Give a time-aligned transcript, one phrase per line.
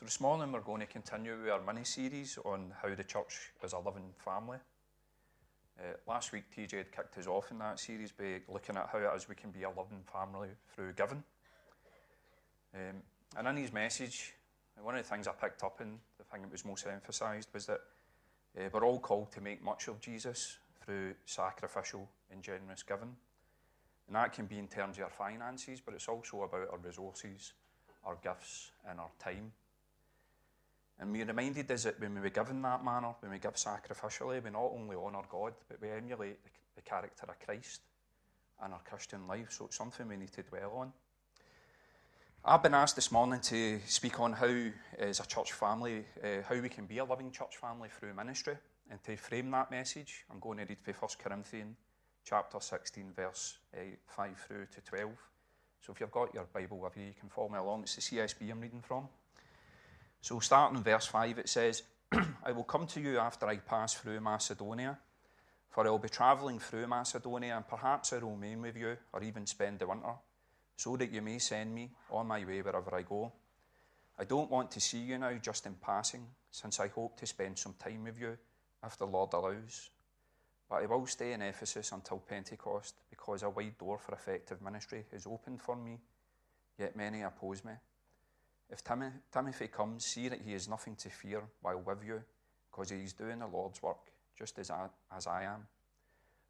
[0.00, 3.74] So this morning we're going to continue our mini series on how the church is
[3.74, 4.56] a living family.
[5.78, 8.96] Uh, last week, TJ had kicked us off in that series by looking at how
[8.96, 11.22] it is we can be a loving family through giving.
[12.74, 13.02] Um,
[13.36, 14.32] and in his message,
[14.80, 17.66] one of the things I picked up in the thing that was most emphasised was
[17.66, 17.80] that
[18.58, 23.14] uh, we're all called to make much of Jesus through sacrificial and generous giving.
[24.06, 27.52] And that can be in terms of our finances, but it's also about our resources,
[28.02, 29.52] our gifts, and our time.
[31.00, 34.44] And we reminded us that when we give in that manner, when we give sacrificially,
[34.44, 36.50] we not only honour God, but we emulate the,
[36.82, 37.82] character of Christ
[38.64, 39.48] in our Christian life.
[39.50, 40.92] So it's something we need to dwell on.
[42.42, 46.58] I've been asked this morning to speak on how, as a church family, uh, how
[46.58, 48.56] we can be a loving church family through ministry.
[48.90, 51.76] And to frame that message, I'm going to read from 1 Corinthians
[52.24, 55.10] chapter 16, verse uh, 5 through to 12.
[55.80, 57.82] So if you've got your Bible with you, you can follow me along.
[57.82, 59.06] It's the CSB I'm reading from.
[60.22, 61.82] So, starting in verse 5, it says,
[62.44, 64.98] I will come to you after I pass through Macedonia,
[65.70, 69.22] for I will be travelling through Macedonia, and perhaps I will remain with you, or
[69.22, 70.14] even spend the winter,
[70.76, 73.32] so that you may send me on my way wherever I go.
[74.18, 77.58] I don't want to see you now just in passing, since I hope to spend
[77.58, 78.36] some time with you
[78.84, 79.88] if the Lord allows.
[80.68, 85.06] But I will stay in Ephesus until Pentecost, because a wide door for effective ministry
[85.12, 85.98] is opened for me,
[86.78, 87.72] yet many oppose me.
[88.70, 92.22] If Tim- Timothy comes, see that he has nothing to fear while with you,
[92.70, 95.66] because he is doing the Lord's work, just as I, as I am.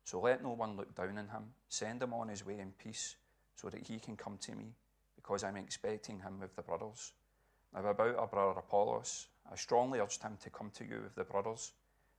[0.04, 1.44] So let no one look down on him.
[1.68, 3.16] Send him on his way in peace,
[3.54, 4.74] so that he can come to me,
[5.16, 7.12] because I'm expecting him with the brothers.
[7.72, 11.24] Now, about our brother Apollos, I strongly urged him to come to you with the
[11.24, 11.72] brothers,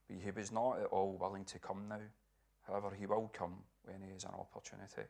[0.08, 2.00] but he was not at all willing to come now.
[2.68, 5.04] However, he will come when he has an opportunity.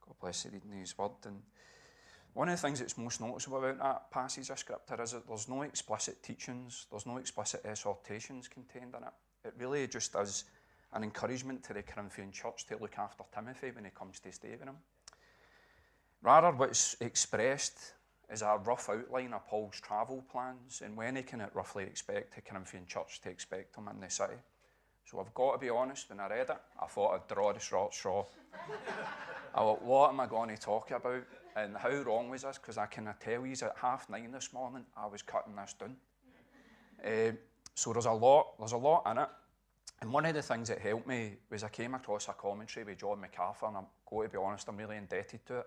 [0.00, 1.10] God bless you reading his word.
[1.24, 1.42] And
[2.34, 5.48] one of the things that's most noticeable about that passage of scripture is that there's
[5.48, 9.12] no explicit teachings, there's no explicit exhortations contained in it.
[9.44, 10.44] It really just is
[10.92, 14.50] an encouragement to the Corinthian church to look after Timothy when he comes to stay
[14.50, 14.76] with him.
[16.22, 17.94] Rather, what's expressed
[18.30, 22.42] is a rough outline of Paul's travel plans and when he can roughly expect the
[22.42, 24.34] Corinthian church to expect him in the city.
[25.04, 27.60] So I've got to be honest, when I read it, I thought I'd draw the
[27.60, 28.26] short straw.
[29.54, 31.22] I thought, what am I going to talk about?
[31.64, 32.58] And how wrong was this?
[32.58, 35.96] Because I can tell you at half nine this morning, I was cutting this down.
[37.04, 37.32] Uh,
[37.74, 39.28] so there's a lot, there's a lot in it.
[40.00, 42.98] And one of the things that helped me was I came across a commentary with
[42.98, 45.66] John MacArthur, and I'm going to be honest, I'm really indebted to it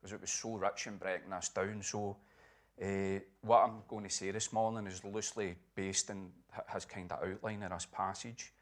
[0.00, 1.82] because it was so rich in breaking this down.
[1.82, 2.16] So
[2.80, 6.30] uh, what I'm going to say this morning is loosely based in
[6.72, 8.52] his kind of outline in this passage.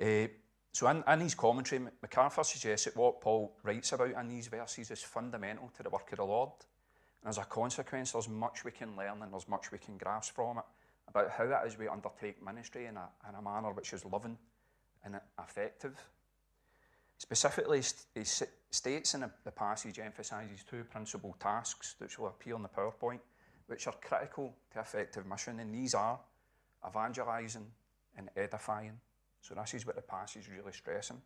[0.00, 0.28] Uh,
[0.74, 4.90] so in, in his commentary, MacArthur suggests that what Paul writes about in these verses
[4.90, 6.50] is fundamental to the work of the Lord.
[7.22, 10.34] And as a consequence, there's much we can learn and there's much we can grasp
[10.34, 10.64] from it
[11.06, 14.36] about how it is we undertake ministry in a, in a manner which is loving
[15.04, 15.96] and effective.
[17.18, 17.80] Specifically,
[18.12, 23.20] he states in the passage emphasises two principal tasks which will appear in the PowerPoint,
[23.68, 26.18] which are critical to effective mission, and these are
[26.84, 27.70] evangelising
[28.16, 28.98] and edifying.
[29.44, 31.20] So this is what the passage is really stressing.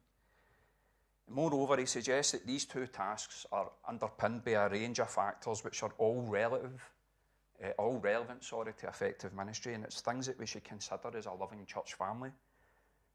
[1.29, 5.85] Moreover, he suggests that these two tasks are underpinned by a range of factors which
[5.85, 6.83] are all relative,
[7.65, 11.27] uh, all relevant, sorry, to effective ministry, and it's things that we should consider as
[11.27, 12.33] a loving church family.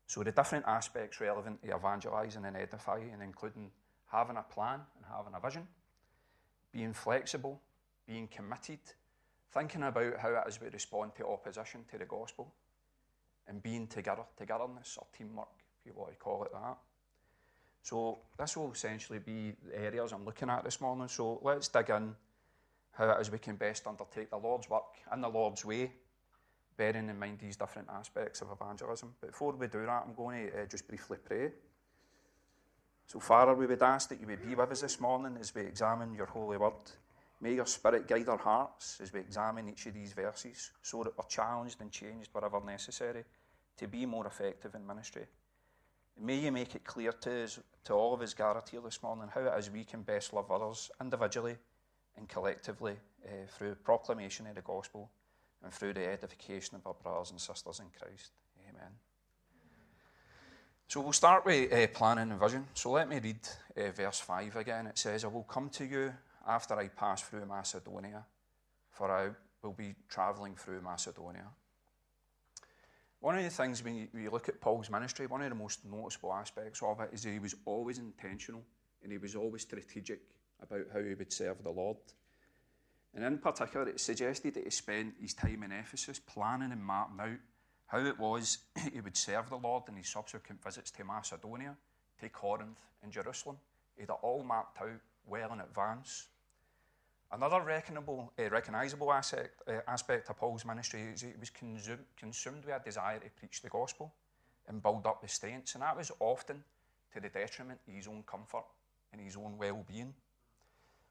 [0.07, 3.71] So the different aspects relevant to evangelising and edifying, including
[4.09, 5.67] having a plan and having a vision,
[6.71, 7.59] being flexible,
[8.07, 8.79] being committed,
[9.51, 12.53] thinking about how it is we respond to opposition to the gospel,
[13.47, 15.47] and being together, togetherness or teamwork,
[15.79, 16.77] if you want to call it that.
[17.81, 21.07] So this will essentially be the areas I'm looking at this morning.
[21.09, 22.15] So let's dig in
[22.91, 25.91] how it is we can best undertake the Lord's work in the Lord's way,
[26.77, 29.13] bearing in mind these different aspects of evangelism.
[29.19, 31.51] But before we do that, I'm going to uh, just briefly pray.
[33.07, 35.61] So, Father, we would ask that you would be with us this morning as we
[35.61, 36.73] examine your holy word.
[37.43, 41.17] May your Spirit guide our hearts as we examine each of these verses so that
[41.17, 43.25] we're challenged and changed wherever necessary
[43.75, 45.25] to be more effective in ministry.
[46.17, 49.27] May you make it clear to us, to all of us gathered here this morning,
[49.33, 51.57] how it is we can best love others individually
[52.15, 52.95] and collectively
[53.25, 55.11] uh, through proclamation of the gospel
[55.65, 58.31] and through the edification of our brothers and sisters in Christ.
[58.69, 58.91] Amen.
[60.87, 62.67] So we'll start with uh, planning and vision.
[62.73, 63.39] So let me read
[63.75, 64.87] uh, verse 5 again.
[64.87, 66.13] It says, I will come to you
[66.47, 68.25] after I pass through Macedonia,
[68.89, 69.29] for I
[69.61, 71.47] will be travelling through Macedonia.
[73.19, 76.33] One of the things when you, look at Paul's ministry, one of the most noticeable
[76.33, 78.61] aspects of it is that he was always intentional
[79.01, 80.19] and he was always strategic
[80.61, 81.97] about how he would serve the Lord.
[83.15, 87.19] And in particular, it suggested that he spent his time in Ephesus planning and mapping
[87.21, 87.39] out
[87.85, 88.57] how it was
[88.93, 91.77] he would serve the Lord in his subsequent visits to Macedonia,
[92.19, 93.57] to Corinth, and Jerusalem.
[93.95, 96.27] He had it all mapped out well in advance.
[97.33, 102.75] Another uh, recognisable aspect, uh, aspect of Paul's ministry is he was consumed, consumed with
[102.75, 104.13] a desire to preach the gospel
[104.67, 106.63] and build up the saints, and that was often
[107.11, 108.65] to the detriment of his own comfort
[109.11, 110.13] and his own well being.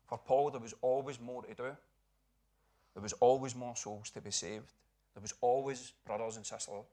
[0.06, 1.76] For Paul, there was always more to do,
[2.94, 4.72] there was always more souls to be saved,
[5.14, 6.84] there was always brothers and sisters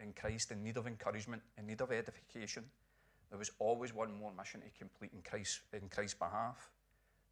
[0.00, 2.64] in Christ in need of encouragement, in need of edification.
[3.28, 6.70] There was always one more mission to complete in, Christ, in Christ's behalf.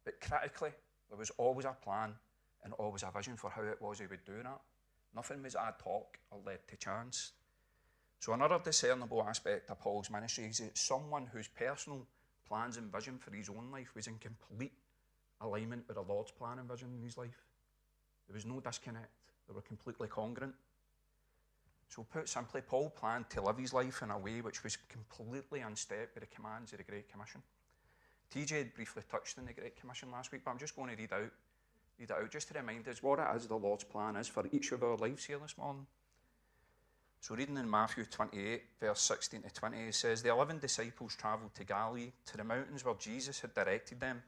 [0.05, 0.69] But critically,
[1.09, 2.13] there was always a plan
[2.63, 4.61] and always a vision for how it was he would do that.
[5.15, 7.31] Nothing was ad hoc or led to chance.
[8.19, 12.05] So, another discernible aspect of Paul's ministry is that someone whose personal
[12.47, 14.73] plans and vision for his own life was in complete
[15.41, 17.45] alignment with the Lord's plan and vision in his life.
[18.27, 19.11] There was no disconnect,
[19.47, 20.55] they were completely congruent.
[21.89, 25.61] So, put simply, Paul planned to live his life in a way which was completely
[25.61, 27.41] in step with the commands of the Great Commission.
[28.33, 31.01] TJ had briefly touched on the Great Commission last week, but I'm just going to
[31.01, 31.31] read out,
[31.99, 34.45] read it out just to remind us what it is the Lord's plan is for
[34.51, 35.87] each of our lives here this morning.
[37.19, 41.55] So, reading in Matthew 28, verse 16 to 20, it says, The eleven disciples travelled
[41.55, 44.21] to Galilee, to the mountains where Jesus had directed them.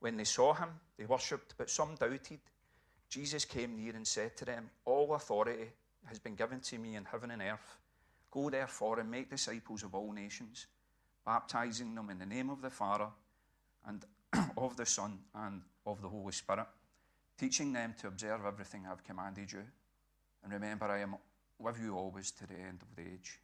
[0.00, 2.40] When they saw him, they worshipped, but some doubted.
[3.08, 5.70] Jesus came near and said to them, All authority
[6.06, 7.78] has been given to me in heaven and earth.
[8.30, 10.66] Go therefore and make disciples of all nations,
[11.24, 13.08] baptizing them in the name of the Father
[13.86, 14.04] and
[14.56, 16.66] of the Son and of the Holy Spirit,
[17.38, 19.62] teaching them to observe everything I have commanded you.
[20.42, 21.16] And remember, I am
[21.58, 23.40] with you always to the end of the age.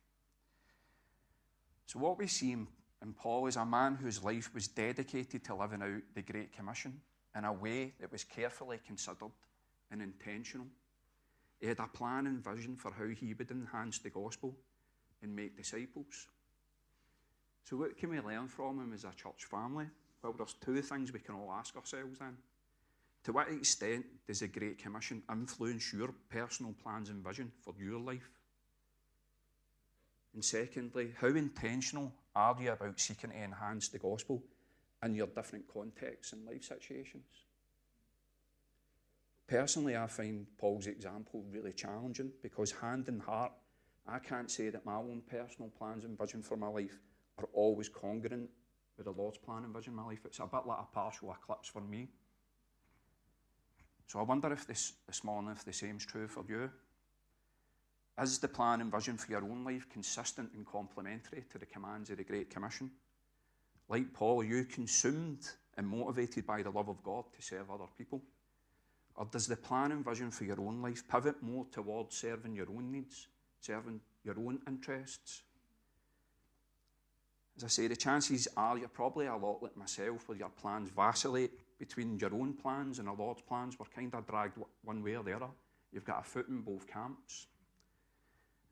[1.86, 2.66] So, what we see in,
[3.02, 7.00] in Paul is a man whose life was dedicated to living out the Great Commission
[7.36, 9.32] in a way that was carefully considered
[9.90, 10.66] and intentional.
[11.60, 14.56] He had a plan and vision for how he would enhance the gospel
[15.22, 16.28] and make disciples.
[17.64, 19.86] So, what can we learn from him as a church family?
[20.22, 22.36] Well, there's two things we can all ask ourselves then.
[23.24, 28.00] To what extent does the Great Commission influence your personal plans and vision for your
[28.00, 28.30] life?
[30.34, 34.42] And secondly, how intentional are you about seeking to enhance the gospel
[35.02, 37.24] in your different contexts and life situations?
[39.46, 43.52] Personally, I find Paul's example really challenging because, hand in heart,
[44.06, 47.00] I can't say that my own personal plans and vision for my life
[47.38, 48.50] are always congruent
[48.96, 50.20] with the Lord's plan and vision in my life.
[50.24, 52.08] It's a bit like a partial eclipse for me.
[54.06, 56.70] So I wonder if this, this morning, if the same is true for you.
[58.20, 62.10] Is the plan and vision for your own life consistent and complementary to the commands
[62.10, 62.90] of the Great Commission?
[63.88, 67.86] Like Paul, are you consumed and motivated by the love of God to serve other
[67.96, 68.20] people?
[69.14, 72.68] Or does the plan and vision for your own life pivot more towards serving your
[72.68, 73.28] own needs,
[73.60, 75.42] serving your own interests?
[77.60, 80.88] As I say, the chances are you're probably a lot like myself, where your plans
[80.96, 83.78] vacillate between your own plans and the Lord's plans.
[83.78, 85.50] We're kind of dragged one way or the other.
[85.92, 87.48] You've got a foot in both camps.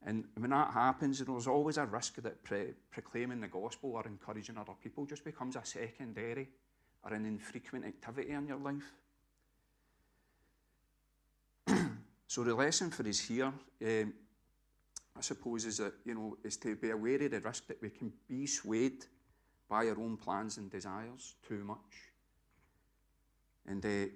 [0.07, 4.57] And when that happens, there's always a risk that pre- proclaiming the gospel or encouraging
[4.57, 6.49] other people just becomes a secondary
[7.03, 8.91] or an infrequent activity in your life.
[12.25, 13.51] So the lesson for us here,
[13.85, 14.13] um,
[15.19, 17.89] I suppose, is that you know is to be aware of the risk that we
[17.89, 19.05] can be swayed
[19.67, 22.13] by our own plans and desires too much.
[23.67, 24.11] And uh,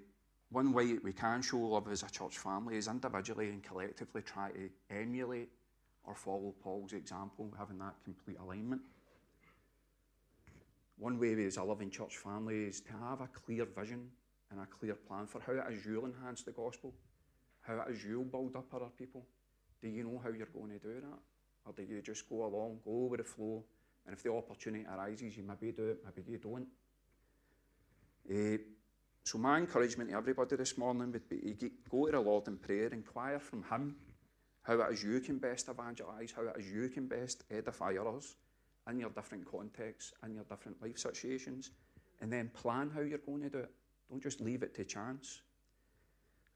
[0.50, 4.50] one way we can show love as a church family is individually and collectively try
[4.52, 5.50] to emulate
[6.04, 8.80] or follow Paul's example, having that complete alignment.
[10.96, 14.08] One way as a loving church family is to have a clear vision
[14.50, 16.94] and a clear plan for how it is you'll enhance the gospel
[17.66, 19.24] how it is you'll build up other people.
[19.84, 21.18] Do you know how you're going to do that?
[21.66, 23.62] Or do you just go along, go with the flow,
[24.06, 26.66] and if the opportunity arises, you maybe do it, maybe you don't?
[28.30, 28.56] Uh,
[29.24, 31.54] so my encouragement to everybody this morning would be
[31.90, 33.96] go to the Lord in prayer, inquire from Him
[34.62, 38.36] how it is you can best evangelise, how it is you can best edify others
[38.88, 41.72] in your different contexts, in your different life situations,
[42.22, 43.70] and then plan how you're going to do it.
[44.08, 45.42] Don't just leave it to chance.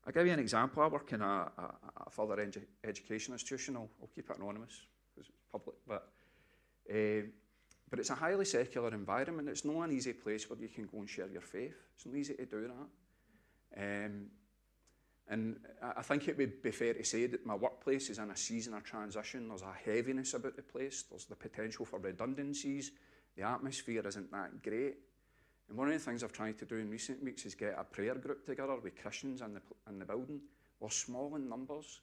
[0.08, 0.82] I'll give you an example.
[0.82, 1.74] I work in a, a,
[2.06, 3.76] a further edu- education institution.
[3.76, 6.08] I'll, I'll, keep it anonymous because it's public, but
[6.90, 7.26] uh,
[7.90, 9.50] but it's a highly secular environment.
[9.50, 11.76] It's not an easy place where you can go and share your faith.
[11.94, 14.06] It's not easy to do that.
[14.06, 14.26] Um,
[15.28, 15.56] and
[15.94, 18.72] I think it would be fair to say that my workplace is in a season
[18.72, 19.48] of transition.
[19.48, 21.04] There's a heaviness about the place.
[21.10, 22.92] There's the potential for redundancies.
[23.36, 24.96] The atmosphere isn't that great.
[25.68, 27.84] And one of the things I've tried to do in recent weeks is get a
[27.84, 30.40] prayer group together with Christians in the, in the building.
[30.80, 32.00] We're small in numbers,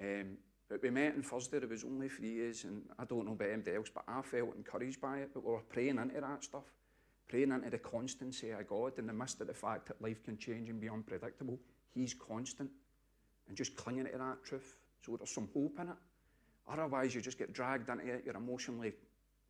[0.00, 0.36] um,
[0.68, 1.60] but we met on Thursday.
[1.60, 4.56] There was only three years, and I don't know about anybody else, but I felt
[4.56, 5.30] encouraged by it.
[5.32, 6.64] But we were praying into that stuff,
[7.28, 10.36] praying into the constancy of God in the midst of the fact that life can
[10.36, 11.58] change and be unpredictable.
[11.94, 12.70] He's constant,
[13.48, 15.96] and just clinging to that truth so there's some hope in it.
[16.68, 18.22] Otherwise, you just get dragged into it.
[18.24, 18.92] You're emotionally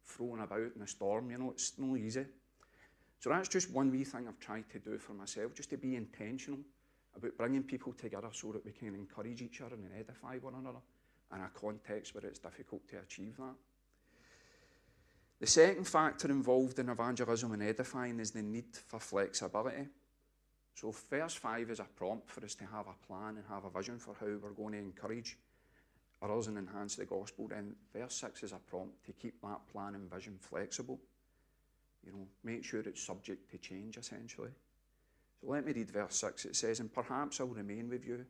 [0.04, 1.30] thrown about in a storm.
[1.30, 2.24] You know, it's not easy.
[3.20, 5.94] So that's just one wee thing I've tried to do for myself, just to be
[5.94, 6.60] intentional
[7.14, 10.78] about bringing people together so that we can encourage each other and edify one another
[11.34, 13.54] in a context where it's difficult to achieve that.
[15.38, 19.86] The second factor involved in evangelism and edifying is the need for flexibility.
[20.74, 23.70] So, verse 5 is a prompt for us to have a plan and have a
[23.70, 25.36] vision for how we're going to encourage
[26.22, 27.48] others and enhance the gospel.
[27.48, 31.00] Then, verse 6 is a prompt to keep that plan and vision flexible.
[32.04, 34.50] You know, make sure it's subject to change, essentially.
[35.40, 36.46] So, let me read verse 6.
[36.46, 38.24] It says, And perhaps I'll remain with you,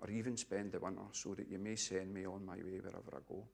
[0.00, 3.14] or even spend the winter, so that you may send me on my way wherever
[3.14, 3.44] I go.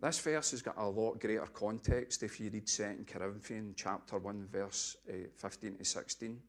[0.00, 4.48] This verse has got a lot greater context if you read 2 Corinthians chapter 1,
[4.52, 6.40] verse uh, 15 to 16.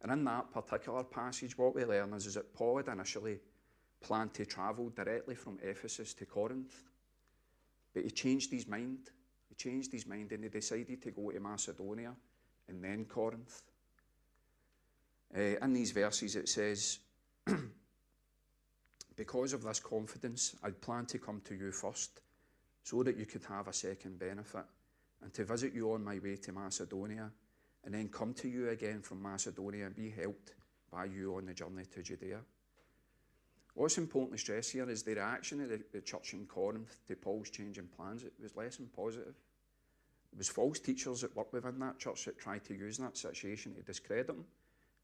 [0.00, 3.40] And in that particular passage, what we learn is, is that Paul had initially
[4.00, 6.82] planned to travel directly from Ephesus to Corinth.
[7.92, 9.10] But he changed his mind.
[9.58, 12.14] Changed his mind and he decided to go to Macedonia
[12.68, 13.62] and then Corinth.
[15.36, 17.00] Uh, in these verses, it says,
[19.16, 22.20] Because of this confidence, I'd planned to come to you first
[22.84, 24.64] so that you could have a second benefit,
[25.22, 27.30] and to visit you on my way to Macedonia,
[27.84, 30.54] and then come to you again from Macedonia and be helped
[30.90, 32.38] by you on the journey to Judea.
[33.74, 37.16] What's important to stress here is the reaction of the, the church in Corinth to
[37.16, 38.22] Paul's changing plans.
[38.22, 39.34] It was less than positive.
[40.32, 43.74] There was false teachers that worked within that church that tried to use that situation
[43.74, 44.44] to discredit him.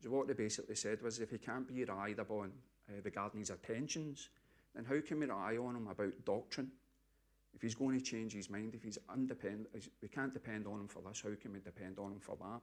[0.03, 2.53] So what they basically said was, if he can't be relied upon
[2.91, 4.29] uh, regarding his attentions,
[4.75, 6.71] then how can we rely on him about doctrine?
[7.55, 9.69] If he's going to change his mind, if he's independent,
[10.03, 12.61] we can't depend on him for this, how can we depend on him for that?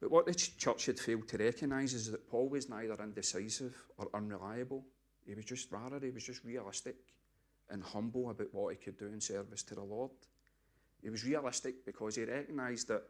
[0.00, 4.08] But what the church had failed to recognise is that Paul was neither indecisive or
[4.14, 4.84] unreliable.
[5.26, 6.96] He was just rather, he was just realistic
[7.68, 10.10] and humble about what he could do in service to the Lord.
[11.02, 13.02] He was realistic because he recognised that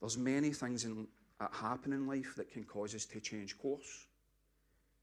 [0.00, 1.06] there's many things in,
[1.40, 4.06] that happen in life that can cause us to change course.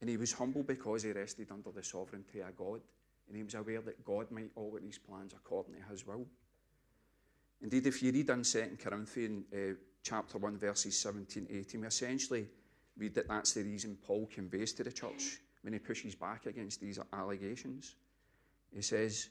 [0.02, 2.82] And he was humble because he rested under the sovereignty of God
[3.28, 6.26] and he was aware that God might alter his plans according to his will.
[7.62, 12.48] Indeed, if you read in 2 Corinthians uh, chapter 1, verses 17 18, we essentially
[12.98, 16.80] read that that's the reason Paul conveys to the church when he pushes back against
[16.80, 17.96] these allegations.
[18.74, 19.30] He says,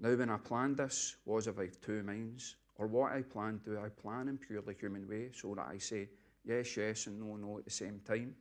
[0.00, 3.90] Now when I planned this, was of two minds, or what I planned, do I
[3.90, 6.08] plan in purely human way, so that I say
[6.42, 8.34] yes, yes, and no, no at the same time?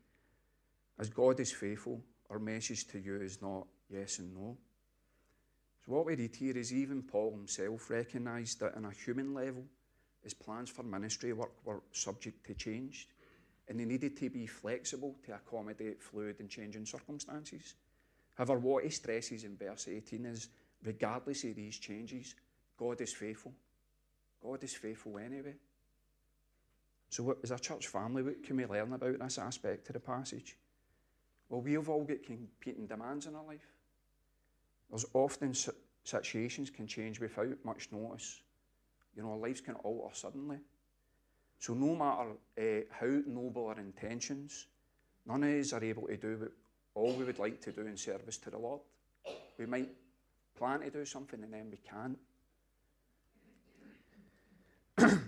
[0.98, 4.58] As God is faithful, our message to you is not yes and no.
[5.86, 9.66] So, what we read here is even Paul himself recognised that on a human level,
[10.24, 13.10] his plans for ministry work were subject to change,
[13.68, 17.76] and they needed to be flexible to accommodate fluid and changing circumstances.
[18.36, 20.48] However, what he stresses in verse 18 is
[20.84, 22.36] regardless of these changes,
[22.78, 23.54] God is faithful.
[24.42, 25.56] God is faithful anyway.
[27.10, 30.56] So, as a church family, what can we learn about this aspect of the passage?
[31.50, 33.68] Well, we've all got competing demands in our life.
[34.90, 35.54] There's often
[36.04, 38.42] situations can change without much notice.
[39.16, 40.58] You know, our lives can alter suddenly.
[41.58, 44.68] So no matter uh, how noble our intentions,
[45.26, 46.52] none of us are able to do
[46.96, 48.82] all we would like to do in service to the Lord.
[49.58, 49.90] We might
[50.60, 52.20] plan to do something and then we can't.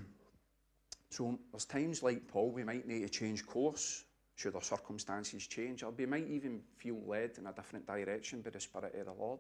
[1.10, 4.04] so there's times like Paul, we might need to change course
[4.42, 8.50] should our circumstances change, or we might even feel led in a different direction by
[8.50, 9.40] the Spirit of the Lord.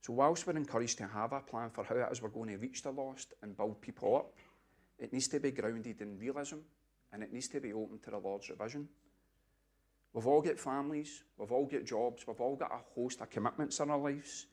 [0.00, 2.56] So, whilst we're encouraged to have a plan for how it is we're going to
[2.56, 4.32] reach the lost and build people up,
[4.98, 6.56] it needs to be grounded in realism
[7.12, 8.88] and it needs to be open to the Lord's revision.
[10.14, 13.80] We've all got families, we've all got jobs, we've all got a host of commitments
[13.80, 14.46] in our lives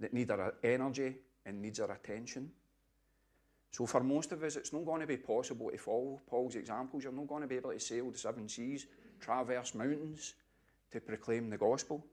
[0.00, 1.14] that need our energy
[1.46, 2.50] and needs our attention.
[3.70, 7.04] So for most of us, it's not going to be possible to follow Paul's examples.
[7.04, 8.86] You're not going to be able to sail the seven seas,
[9.20, 10.34] traverse mountains
[10.90, 12.04] to proclaim the gospel.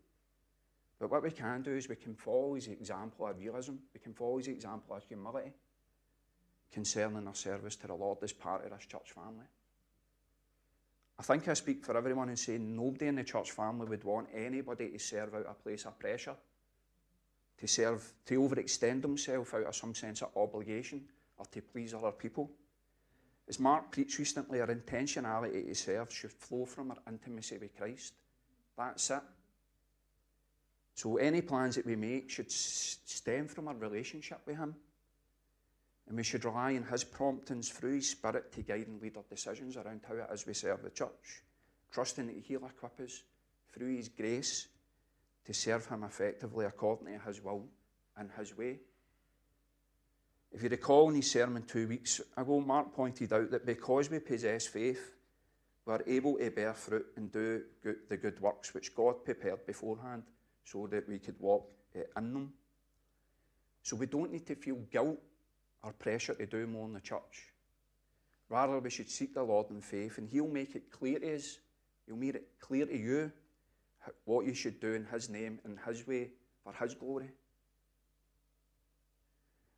[0.99, 3.73] But what we can do is we can follow his example of realism.
[3.93, 5.53] We can follow his example of humility
[6.71, 9.45] concerning our service to the Lord as part of this church family.
[11.21, 14.29] I think I speak for everyone in saying nobody in the church family would want
[14.33, 16.33] anybody to serve out a place of pressure,
[17.59, 21.03] to serve, to overextend themselves out of some sense of obligation
[21.37, 22.49] or to please other people.
[23.47, 28.15] As Mark preached recently, our intentionality to serve should flow from our intimacy with Christ.
[28.75, 29.21] That's it.
[30.95, 34.73] So any plans that we make should stem from our relationship with Him.
[36.07, 39.23] And we should rely on His promptings through His Spirit to guide and lead our
[39.29, 41.43] decisions around how it is we serve the church,
[41.91, 43.23] trusting that He'll equip us
[43.73, 44.67] through His grace
[45.45, 47.65] to serve Him effectively according to His will
[48.17, 48.79] and His way.
[50.51, 54.19] If you recall in his sermon two weeks ago, Mark pointed out that because we
[54.19, 55.15] possess faith,
[55.85, 59.65] we are able to bear fruit and do good, the good works which God prepared
[59.65, 60.23] beforehand
[60.65, 62.53] so that we could walk uh, in them.
[63.81, 65.19] So we don't need to feel guilt
[65.83, 67.51] or pressure to do more in the church.
[68.49, 71.59] Rather, we should seek the Lord in faith, and He'll make it clear to us,
[72.05, 73.31] He'll make it clear to you
[74.25, 76.31] what you should do in His name, in His way,
[76.63, 77.29] for His glory.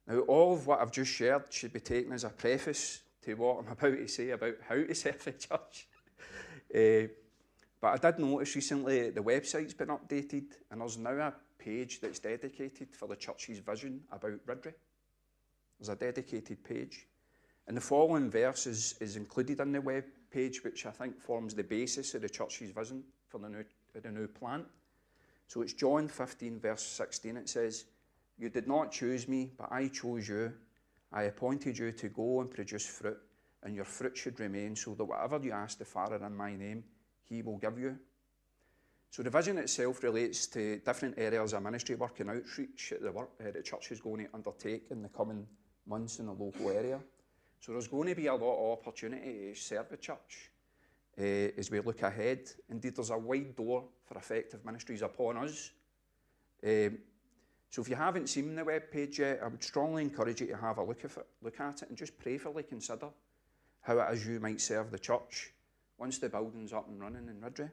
[0.07, 3.59] Now, all of what I've just shared should be taken as a preface to what
[3.59, 5.87] I'm about to say about how to serve the church.
[6.75, 7.07] uh,
[7.81, 12.19] but I did notice recently the website's been updated, and there's now a page that's
[12.19, 14.73] dedicated for the church's vision about Riddrie.
[15.83, 17.07] There's a dedicated page.
[17.67, 21.53] And the following verse is, is included in the web page, which I think forms
[21.53, 23.65] the basis of the church's vision for the new,
[24.01, 24.63] the new plant.
[25.47, 27.35] So it's John 15, verse 16.
[27.35, 27.83] It says,
[28.39, 30.53] You did not choose me, but I chose you.
[31.11, 33.17] I appointed you to go and produce fruit,
[33.63, 36.85] and your fruit should remain, so that whatever you ask the Father in my name,
[37.27, 37.97] he will give you.
[39.13, 43.11] So the vision itself relates to different areas of ministry work and outreach that the,
[43.11, 45.45] work, uh, the church is going to undertake in the coming
[45.87, 46.99] months in the local area.
[47.59, 50.51] So there's going to be a lot of opportunity to serve the church
[51.17, 51.23] uh,
[51.57, 52.49] as we look ahead.
[52.69, 55.71] Indeed, there's a wide door for effective ministries upon us.
[56.65, 56.97] Um,
[57.69, 60.57] so if you haven't seen the web page yet, I would strongly encourage you to
[60.57, 63.07] have a look, at it, look at it and just prayerfully consider
[63.81, 65.53] how it is you might serve the church
[65.97, 67.71] once the building's up and running in Riddrie.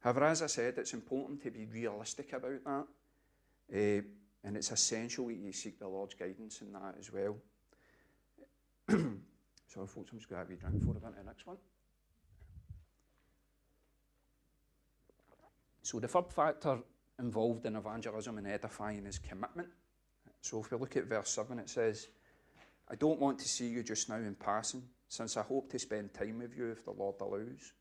[0.00, 2.86] However, as I said, it's important to be realistic about that.
[3.72, 4.02] Uh,
[4.44, 7.36] and it's essential that you seek the Lord's guidance in that as well.
[8.88, 11.58] so, folks, I'm just going to have a drink I go into the next one.
[15.82, 16.78] So, the third factor
[17.18, 19.68] involved in evangelism and edifying is commitment.
[20.40, 22.08] So, if we look at verse 7, it says,
[22.88, 26.14] I don't want to see you just now in passing, since I hope to spend
[26.14, 27.72] time with you if the Lord allows.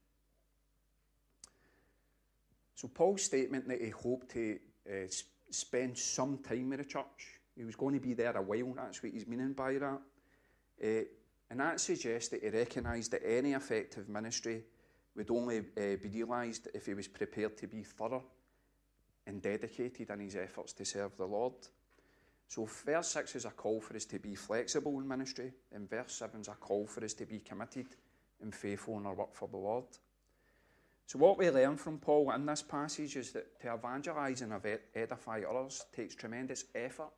[2.76, 5.08] So, Paul's statement that he hoped to uh,
[5.54, 9.04] spend some time in the church, he was going to be there a while, that's
[9.04, 10.02] what he's meaning by that.
[10.84, 11.04] Uh,
[11.50, 14.64] and that suggests that he recognised that any effective ministry
[15.16, 18.24] would only uh, be realised if he was prepared to be thorough
[19.28, 21.54] and dedicated in his efforts to serve the Lord.
[22.48, 26.14] So, verse 6 is a call for us to be flexible in ministry, and verse
[26.14, 27.88] 7 is a call for us to be committed
[28.42, 29.86] and faithful in our work for the Lord.
[31.10, 34.54] So, what we learn from Paul in this passage is that to evangelise and
[34.94, 37.10] edify others takes tremendous effort,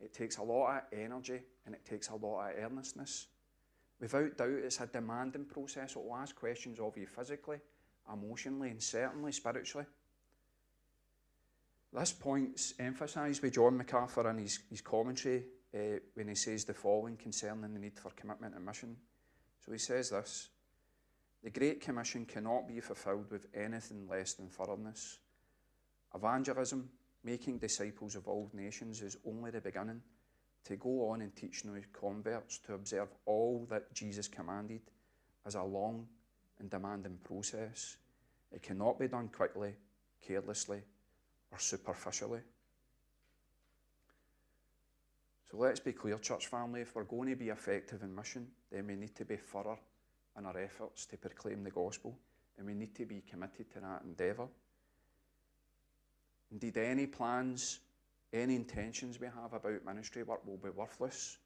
[0.00, 3.26] it takes a lot of energy, and it takes a lot of earnestness.
[4.00, 5.96] Without doubt, it's a demanding process.
[5.96, 7.58] It will ask questions of you physically,
[8.10, 9.84] emotionally, and certainly spiritually.
[11.92, 15.44] This point's emphasised by John MacArthur in his, his commentary
[15.74, 18.96] uh, when he says the following concerning the need for commitment and mission.
[19.62, 20.48] So he says this
[21.46, 25.20] The Great Commission cannot be fulfilled with anything less than thoroughness.
[26.12, 26.90] Evangelism,
[27.22, 30.02] making disciples of all nations, is only the beginning
[30.64, 34.80] to go on and teach new converts to observe all that Jesus commanded
[35.46, 36.08] is a long
[36.58, 37.96] and demanding process.
[38.50, 39.76] It cannot be done quickly,
[40.26, 40.80] carelessly,
[41.52, 42.40] or superficially.
[45.48, 48.88] So let's be clear, church family, if we're going to be effective in mission, then
[48.88, 49.78] we need to be thorough
[50.38, 52.16] in our efforts to proclaim the gospel,
[52.58, 54.48] and we need to be committed to that endeavour.
[56.50, 57.80] Indeed, any plans
[58.32, 61.38] any intentions we have about ministry work will be worthless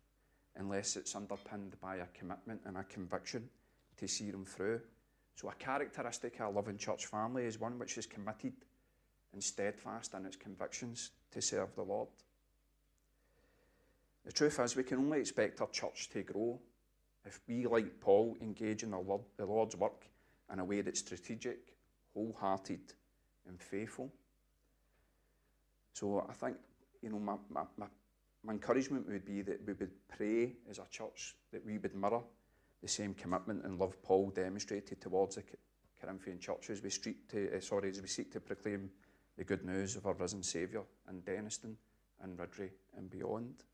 [0.57, 3.49] unless it's underpinned by a commitment and a conviction
[3.97, 4.81] to see them through.
[5.37, 8.53] So, a characteristic of a loving church family is one which is committed
[9.33, 12.09] and steadfast in its convictions to serve the Lord.
[14.25, 16.59] The truth is, we can only expect our church to grow
[17.25, 20.05] if we, like Paul, engage in the Lord's work
[20.53, 21.75] in a way that's strategic,
[22.15, 22.93] wholehearted,
[23.47, 24.13] and faithful.
[25.93, 26.57] So I think
[27.03, 27.87] you know, my, my, my,
[28.45, 32.23] my encouragement would be that we would pray as a church that we would mirror
[32.83, 35.43] the same commitment and love Paul demonstrated towards the
[36.01, 38.91] Corinthian church as we, to, uh, sorry, as we seek to proclaim
[39.37, 41.75] the good news of our risen Saviour in Dennistoun
[42.23, 43.65] and Riddrie and beyond.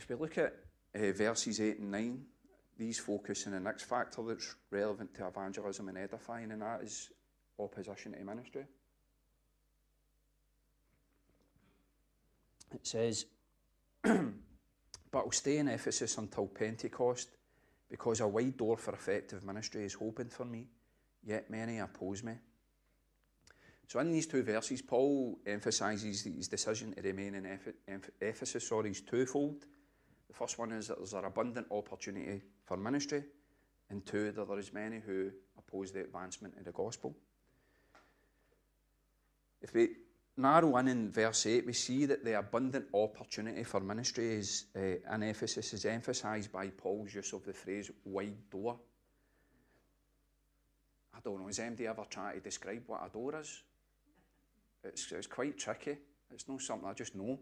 [0.00, 0.54] If we look at
[0.94, 2.24] uh, verses 8 and 9,
[2.78, 7.10] these focus on the next factor that's relevant to evangelism and edifying, and that is
[7.58, 8.64] opposition to ministry.
[12.72, 13.26] It says,
[14.02, 17.28] But I'll stay in Ephesus until Pentecost,
[17.90, 20.66] because a wide door for effective ministry is open for me,
[21.22, 22.32] yet many oppose me.
[23.86, 27.58] So, in these two verses, Paul emphasises his decision to remain in
[28.22, 29.66] Ephesus sorry, is twofold.
[30.30, 33.24] The first one is that there's an abundant opportunity for ministry,
[33.90, 37.16] and two, that there is many who oppose the advancement of the gospel.
[39.60, 39.88] If we
[40.36, 45.14] narrow in in verse 8, we see that the abundant opportunity for ministry is, uh,
[45.14, 48.78] in Ephesus is emphasised by Paul's use of the phrase wide door.
[51.12, 53.62] I don't know, has anybody ever tried to describe what a door is?
[54.84, 55.96] It's, it's quite tricky.
[56.32, 57.40] It's not something I just know.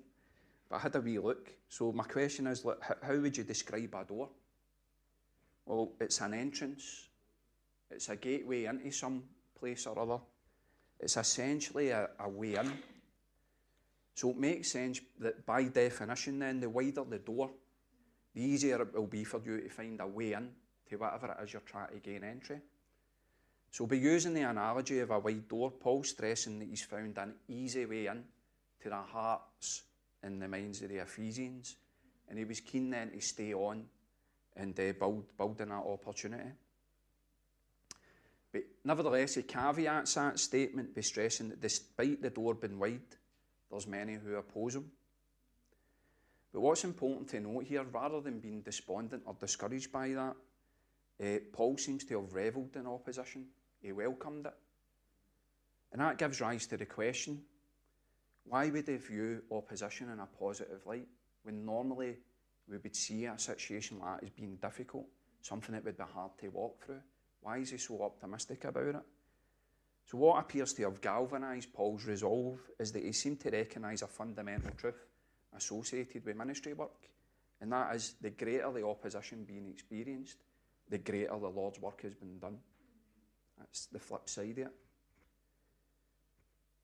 [0.69, 1.51] But I had a wee look.
[1.69, 2.65] So my question is,
[3.03, 4.29] how would you describe a door?
[5.65, 7.09] Well, it's an entrance.
[7.91, 9.25] It's a gateway into some
[9.59, 10.21] place or other.
[11.01, 12.73] It's essentially a, a way in.
[14.15, 17.51] So it makes sense that by definition, then, the wider the door,
[18.35, 20.51] the easier it will be for you to find a way in
[20.89, 22.61] to whatever it is you're trying to gain entry.
[23.71, 27.35] So, by using the analogy of a wide door, Paul's stressing that he's found an
[27.49, 28.25] easy way in
[28.83, 29.83] to the hearts
[30.23, 31.77] and the minds of the Ephesians,
[32.29, 33.85] and he was keen then to stay on
[34.57, 36.51] and uh, build, building that opportunity.
[38.53, 43.01] But nevertheless, he caveats that statement by stressing that despite the door being wide,
[43.71, 44.91] there's many who oppose him.
[46.53, 50.37] But what's important to note here, rather than being despondent or discouraged by that,
[51.23, 53.47] uh, Paul seems to have revelled in opposition.
[53.83, 54.55] He welcomed it.
[55.93, 57.43] And that gives rise to the question
[58.49, 61.07] why would they view opposition in a positive light
[61.43, 62.17] when normally
[62.69, 65.07] we would see a situation like that as being difficult,
[65.43, 67.01] something that would be hard to walk through?
[67.41, 69.03] Why is he so optimistic about it?
[70.07, 74.07] So, what appears to have galvanised Paul's resolve is that he seemed to recognise a
[74.07, 75.07] fundamental truth
[75.55, 77.09] associated with ministry work,
[77.61, 80.39] and that is the greater the opposition being experienced,
[80.89, 82.59] the greater the Lord's work has been done.
[83.59, 84.73] That's the flip side of it.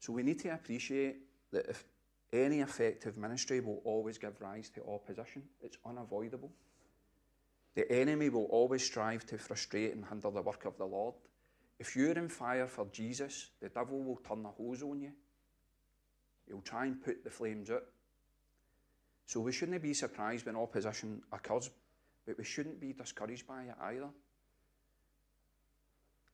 [0.01, 1.17] So, we need to appreciate
[1.55, 1.85] that if
[2.33, 6.51] any effective ministry will always give rise to opposition, it's unavoidable.
[7.75, 11.15] The enemy will always strive to frustrate and hinder the work of the Lord.
[11.79, 15.13] If you're in fire for Jesus, the devil will turn the hose on you.
[16.47, 17.85] He'll try and put the flames out.
[19.27, 21.71] So we shouldn't be surprised when opposition occurs,
[22.27, 24.11] but we shouldn't be discouraged by it either.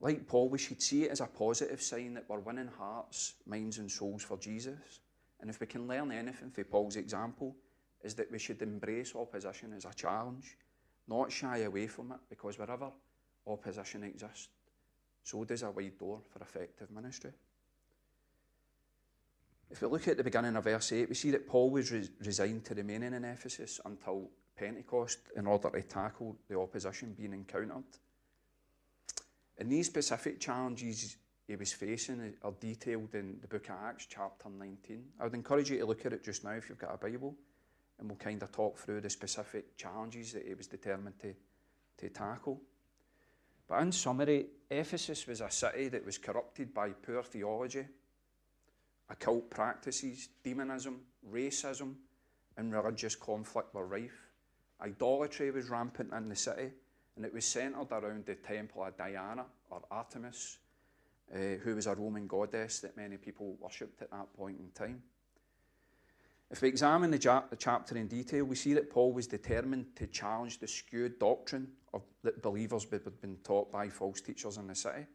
[0.00, 3.78] Like Paul, we should see it as a positive sign that we're winning hearts, minds,
[3.78, 5.00] and souls for Jesus.
[5.40, 7.56] And if we can learn anything from Paul's example,
[8.02, 10.56] is that we should embrace opposition as a challenge,
[11.08, 12.90] not shy away from it, because wherever
[13.46, 14.48] opposition exists,
[15.22, 17.32] so does a wide door for effective ministry.
[19.70, 22.08] If we look at the beginning of verse 8, we see that Paul was re-
[22.24, 27.84] resigned to remaining in Ephesus until Pentecost in order to tackle the opposition being encountered.
[29.58, 31.16] And these specific challenges
[31.50, 35.02] he was facing are detailed in the book of Acts, chapter 19.
[35.18, 37.34] I would encourage you to look at it just now if you've got a Bible,
[37.98, 41.34] and we'll kind of talk through the specific challenges that he was determined to,
[41.98, 42.60] to tackle.
[43.66, 47.84] But in summary, Ephesus was a city that was corrupted by poor theology,
[49.08, 51.00] occult practices, demonism,
[51.32, 51.94] racism,
[52.58, 54.28] and religious conflict were rife.
[54.80, 56.70] Idolatry was rampant in the city,
[57.16, 60.58] and it was centred around the temple of Diana or Artemis,
[61.34, 65.02] uh, who was a Roman goddess that many people worshipped at that point in time.
[66.50, 69.94] If we examine the, ja- the, chapter in detail, we see that Paul was determined
[69.96, 74.66] to challenge the skewed doctrine of, that believers had been taught by false teachers in
[74.66, 75.06] the city.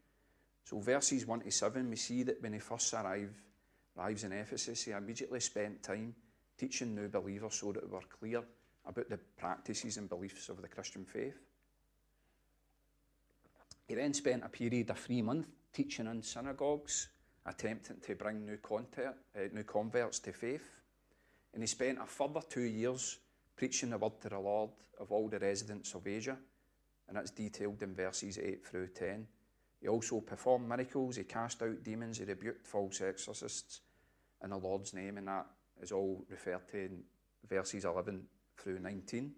[0.63, 3.36] So, verses 1 to 7, we see that when he first arrived,
[3.97, 6.15] arrives in Ephesus, he immediately spent time
[6.58, 8.41] teaching new believers so that they were clear
[8.86, 11.38] about the practices and beliefs of the Christian faith.
[13.88, 17.10] He then spent a period of three months teaching in synagogues,
[17.46, 20.70] attempting to bring new, content, uh, new converts to faith.
[21.54, 23.20] And he spent a further two years
[23.58, 26.38] preaching the word to the Lord of all the residents of Asia,
[27.08, 29.28] and that's detailed in verses 8 through 10.
[29.82, 33.82] He also performed miracles, he cast out demons, he rebuked false exorcists
[34.44, 35.46] in the Lord's name, and that
[35.82, 37.04] is all referred to in
[37.50, 38.24] verses 11
[38.58, 39.34] through 19.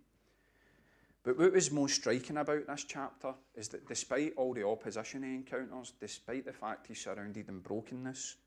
[1.27, 5.35] But what was most striking about this chapter is that despite all the opposition he
[5.35, 8.37] encounters, despite the fact he's surrounded in brokenness,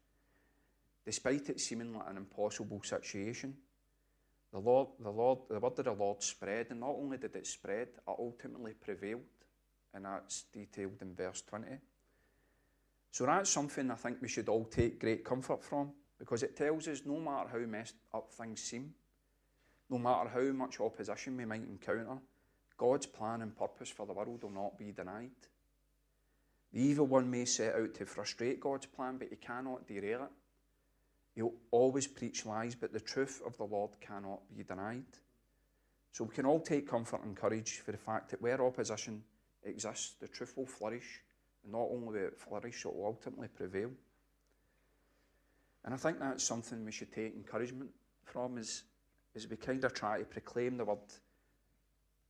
[1.05, 3.55] despite it seeming like an impossible situation,
[4.51, 7.47] the Lord, the Lord, the word of the Lord spread, and not only did it
[7.47, 9.21] spread, it ultimately prevailed,
[9.93, 11.67] and that's detailed in verse 20.
[13.11, 16.89] So that's something I think we should all take great comfort from, because it tells
[16.89, 18.95] us no matter how messed up things seem,
[19.91, 22.17] no matter how much opposition we might encounter,
[22.81, 25.29] God's plan and purpose for the world will not be denied.
[26.73, 30.31] The evil one may set out to frustrate God's plan, but he cannot derail it.
[31.35, 35.05] He'll always preach lies, but the truth of the Lord cannot be denied.
[36.13, 39.25] So we can all take comfort and courage for the fact that where opposition
[39.63, 41.21] exists, the truth will flourish.
[41.63, 43.91] And not only will it flourish, it will ultimately prevail.
[45.85, 47.91] And I think that's something we should take encouragement
[48.25, 48.85] from as,
[49.37, 50.99] as we kind of try to proclaim the word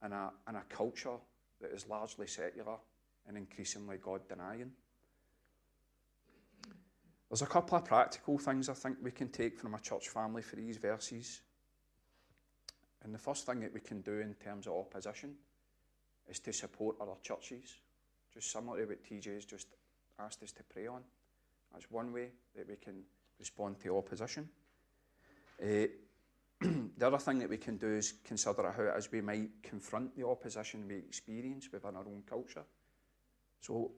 [0.04, 1.16] in a, in a culture
[1.60, 2.76] that is largely secular
[3.28, 4.70] and increasingly God denying.
[7.28, 10.42] There's a couple of practical things I think we can take from a church family
[10.42, 11.42] for these verses.
[13.04, 15.36] And the first thing that we can do in terms of opposition
[16.28, 17.76] is to support other churches,
[18.34, 19.68] just similar to what TJ has just
[20.18, 21.02] asked us to pray on.
[21.72, 23.02] That's one way that we can
[23.38, 24.48] respond to opposition.
[25.62, 25.86] Uh,
[26.98, 30.26] the other thing that we can do is consider how as we might confront the
[30.26, 32.64] opposition we experience within our own culture.
[33.60, 33.92] So,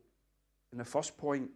[0.70, 1.50] in the first point,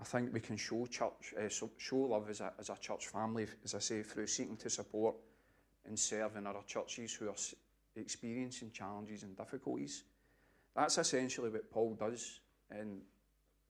[0.00, 3.46] I think we can show church, uh, show love as a, as a church family,
[3.64, 5.16] as I say, through seeking to support
[5.84, 7.34] and serve in other churches who are
[7.96, 10.04] experiencing challenges and difficulties.
[10.74, 13.00] That's essentially what Paul does in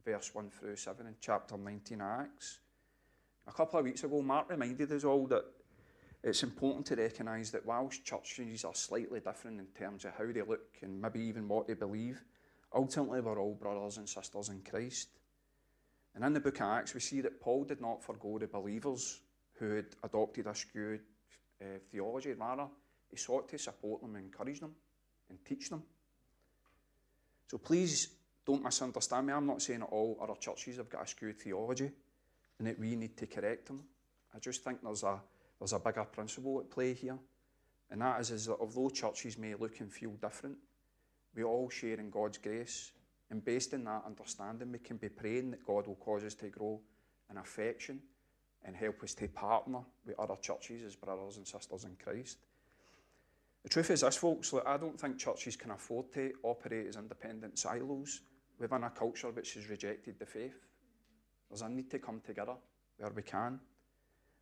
[0.05, 2.61] verse 1 through 7 in chapter 19 Acts.
[3.47, 5.45] A couple of weeks ago, Mark reminded us all that
[6.23, 10.43] it's important to recognise that whilst churches are slightly different in terms of how they
[10.43, 12.23] look and maybe even what they believe,
[12.75, 15.09] ultimately we're all brothers and sisters in Christ.
[16.15, 19.21] And in the book of Acts, we see that Paul did not forego the believers
[19.55, 21.01] who had adopted a skewed
[21.61, 22.33] uh, theology.
[22.33, 22.67] Rather,
[23.11, 24.75] he sought to support them encourage them
[25.31, 25.83] and teach them.
[27.47, 28.09] So please
[28.47, 29.33] don't misunderstand me.
[29.33, 31.91] I'm not saying that all other churches have got a skewed theology
[32.59, 33.83] and that we need to correct them.
[34.35, 35.21] I just think there's a,
[35.59, 37.19] there's a bigger principle at play here.
[37.91, 40.57] And that is, is that although churches may look and feel different,
[41.35, 42.93] we all share in God's grace
[43.31, 46.49] and based on that understanding, we can be praying that God will cause us to
[46.49, 46.81] grow
[47.31, 48.01] in affection
[48.65, 52.39] and help us to partner with other churches as brothers and sisters in Christ.
[53.63, 56.97] The truth is this, folks, look, I don't think churches can afford to operate as
[56.97, 58.23] independent silos
[58.59, 60.67] within a culture which has rejected the faith.
[61.51, 62.55] There's a need to come together
[62.97, 63.61] where we can.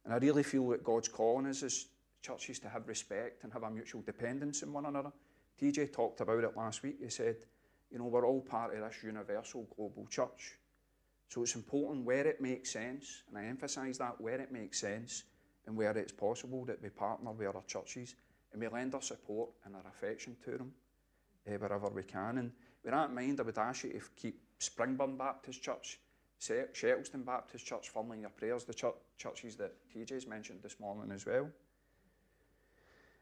[0.06, 1.86] And I really feel that God's calling us as
[2.22, 5.12] churches to have respect and have a mutual dependence in one another.
[5.60, 6.98] TJ talked about it last week.
[7.02, 7.36] He said,
[7.90, 10.58] you know, we're all part of this universal global church.
[11.28, 15.24] So it's important where it makes sense, and I emphasise that where it makes sense
[15.66, 18.14] and where it's possible that we partner with other churches
[18.52, 20.72] and we lend our support and our affection to them
[21.48, 22.38] uh, wherever we can.
[22.38, 22.52] And
[22.84, 25.98] with that in mind, I would ask you to keep Springburn Baptist Church,
[26.40, 31.10] Shettleston Baptist Church firmly in your prayers, the church, churches that TJ's mentioned this morning
[31.12, 31.48] as well.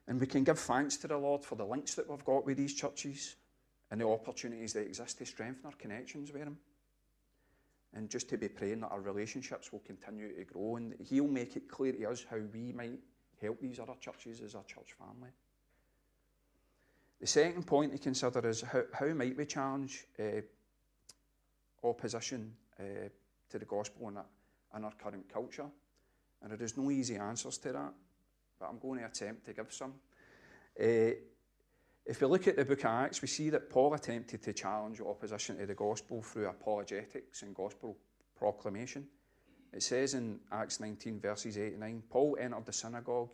[0.06, 2.58] And we can give thanks to the Lord for the links that we've got with
[2.58, 3.36] these churches
[3.90, 6.58] and the opportunities that exist to strengthen our connections with Him.
[7.94, 11.56] And just to be praying that our relationships will continue to grow and He'll make
[11.56, 12.98] it clear to us how we might
[13.40, 15.30] help these other churches as our church family.
[17.20, 20.42] The second point to consider is how, how might we challenge uh,
[21.82, 23.08] opposition uh,
[23.50, 24.24] to the gospel in, a,
[24.76, 25.66] in our current culture?
[26.42, 27.92] And there is no easy answers to that,
[28.58, 29.94] but I'm going to attempt to give some.
[30.80, 31.16] Uh,
[32.06, 35.00] if we look at the book of Acts, we see that Paul attempted to challenge
[35.00, 37.96] opposition to the gospel through apologetics and gospel
[38.36, 39.06] proclamation.
[39.72, 43.30] It says in Acts 19, verses 8 and 9 Paul entered the synagogue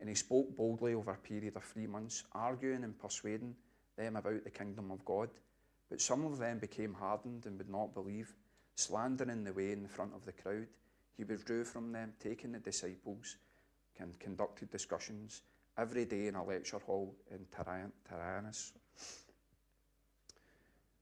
[0.00, 3.54] and he spoke boldly over a period of three months, arguing and persuading
[3.96, 5.30] them about the kingdom of God.
[5.88, 8.34] But some of them became hardened and would not believe,
[8.76, 10.66] slandering the way in front of the crowd.
[11.16, 13.36] He withdrew from them, taking the disciples,
[13.98, 15.42] and conducted discussions
[15.78, 17.46] every day in a lecture hall in
[18.08, 18.72] Tyrannus.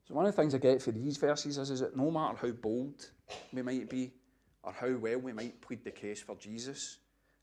[0.05, 2.37] So one of the things I get for these verses is, is that no matter
[2.37, 3.11] how bold
[3.53, 4.13] we might be
[4.63, 6.99] or how well we might plead the case for Jesus,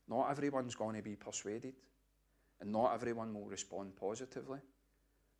[0.08, 1.74] not everyone's going to be persuaded
[2.60, 4.58] and not everyone will respond positively.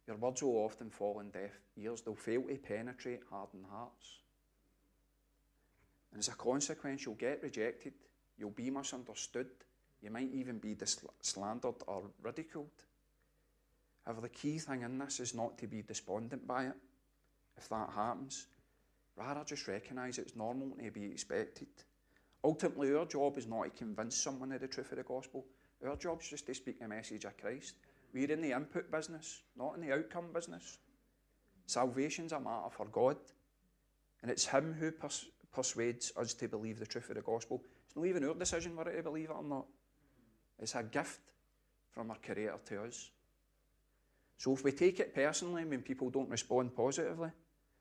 [0.06, 2.00] Your words will often fall on deaf ears.
[2.00, 4.20] They'll fail to penetrate hardened hearts.
[6.12, 7.94] And as a consequence, you'll get rejected.
[8.36, 9.48] You'll be misunderstood
[10.02, 10.76] you might even be
[11.20, 12.70] slandered or ridiculed.
[14.04, 16.76] However, the key thing in this is not to be despondent by it.
[17.56, 18.46] If that happens,
[19.16, 21.68] rather just recognise it's normal and to be expected.
[22.42, 25.44] Ultimately, our job is not to convince someone of the truth of the gospel,
[25.86, 27.74] Our job is just to speak the message of Christ.
[28.12, 30.78] We're in the input business, not in the outcome business.
[31.66, 33.16] Salvation's a matter for God,
[34.22, 37.62] and it's Him who pers- persuades us to believe the truth of the gospel.
[37.86, 39.66] It's not even our decision whether to believe it or not.
[40.58, 41.20] It's a gift
[41.92, 43.10] from our Creator to us.
[44.36, 47.30] So if we take it personally when people don't respond positively,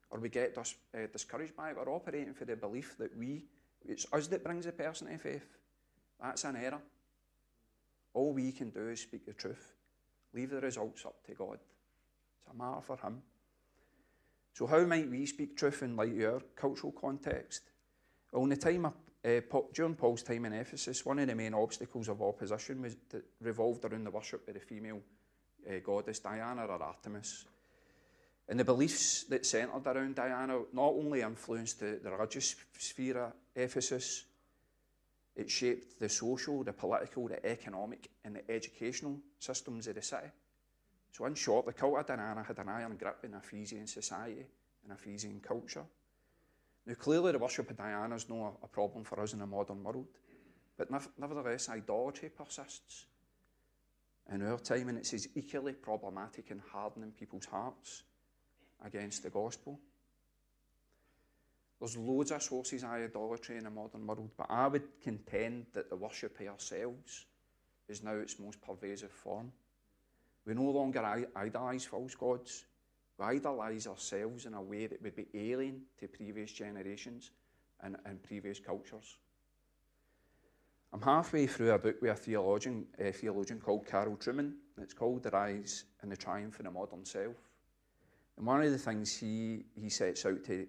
[0.10, 3.46] or we get dis- uh, discouraged by it, we're operating for the belief that we,
[3.88, 5.58] it's us that brings the person to faith.
[6.22, 6.82] That's an error.
[8.14, 9.74] All we can do is speak the truth.
[10.34, 11.60] Leave the results up to God.
[12.42, 13.22] It's a matter for Him.
[14.54, 17.62] So, how might we speak truth in light of our cultural context?
[18.32, 21.54] Well, in the time of, uh, during Paul's time in Ephesus, one of the main
[21.54, 22.96] obstacles of opposition was
[23.42, 25.02] revolved around the worship of the female
[25.70, 27.46] uh, goddess Diana or Artemis.
[28.48, 33.34] And the beliefs that centred around Diana not only influenced the, the religious sphere of
[33.56, 34.26] Ephesus,
[35.36, 40.28] it shaped the social, the political, the economic, and the educational systems of the city.
[41.12, 44.46] So, in short, the cult of Diana had an iron grip in Ephesian society
[44.84, 45.84] and Ephesian culture.
[46.86, 49.84] Now, clearly, the worship of Diana is not a problem for us in the modern
[49.84, 50.08] world,
[50.78, 53.06] but nevertheless, idolatry persists
[54.32, 58.04] in our time, and it's as equally problematic in hardening people's hearts
[58.86, 59.80] against the gospel.
[61.80, 65.90] There's loads of sources of idolatry in the modern world, but I would contend that
[65.90, 67.26] the worship of ourselves
[67.88, 69.52] is now its most pervasive form.
[70.50, 72.66] We no longer idolise false gods.
[73.20, 77.30] We idolise ourselves in a way that would be alien to previous generations
[77.84, 79.20] and, and previous cultures.
[80.92, 84.54] I'm halfway through a book with a theologian, a theologian called Carl Trueman.
[84.82, 87.36] It's called The Rise and the Triumph of the Modern Self.
[88.36, 90.66] And one of the things he, he sets out to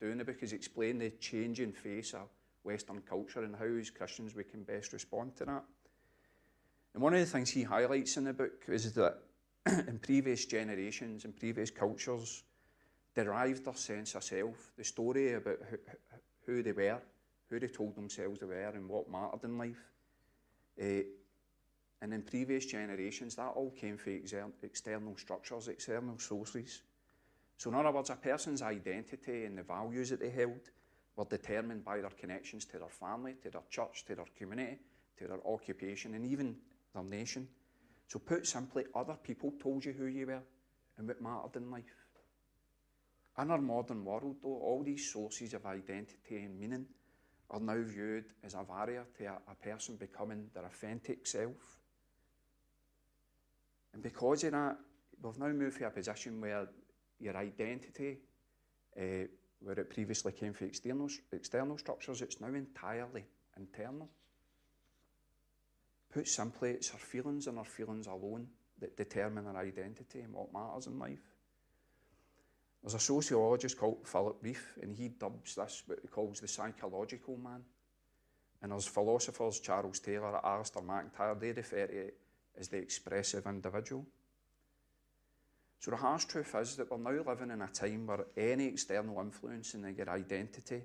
[0.00, 2.30] do in the book is explain the changing face of
[2.64, 5.64] Western culture and how, as Christians, we can best respond to that.
[6.94, 9.18] And one of the things he highlights in the book is that
[9.66, 12.42] in previous generations and previous cultures,
[13.14, 15.58] derived their sense of self, the story about
[16.46, 17.00] who they were,
[17.48, 19.90] who they told themselves they were, and what mattered in life.
[20.80, 21.02] Uh,
[22.02, 24.20] and in previous generations, that all came from
[24.62, 26.82] external structures, external sources.
[27.58, 30.70] So, in other words, a person's identity and the values that they held
[31.16, 34.78] were determined by their connections to their family, to their church, to their community,
[35.18, 36.56] to their occupation, and even
[36.94, 37.48] their nation.
[38.06, 40.42] So, put simply, other people told you who you were
[40.98, 41.84] and what mattered in life.
[43.40, 46.86] In our modern world, though, all these sources of identity and meaning
[47.50, 51.78] are now viewed as a barrier to a, a person becoming their authentic self.
[53.92, 54.76] And because of that,
[55.22, 56.68] we've now moved to a position where
[57.18, 58.18] your identity,
[58.98, 59.26] uh,
[59.60, 63.24] where it previously came from external, external structures, it's now entirely
[63.56, 64.08] internal.
[66.12, 68.48] Put simply, it's our feelings and our feelings alone
[68.80, 71.20] that determine our identity and what matters in life.
[72.82, 77.36] There's a sociologist called Philip Rieff, and he dubs this what he calls the psychological
[77.36, 77.62] man.
[78.62, 82.16] And there's philosophers, Charles Taylor, Alasdair MacIntyre, they refer to it
[82.58, 84.04] as the expressive individual.
[85.78, 89.20] So the harsh truth is that we're now living in a time where any external
[89.20, 90.82] influence in your identity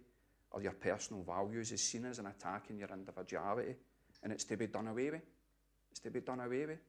[0.52, 3.76] or your personal values is seen as an attack on your individuality
[4.26, 5.22] and it's to be done away with.
[5.92, 6.80] It's to be done away with.